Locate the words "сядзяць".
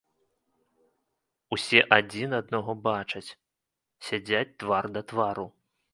4.09-4.45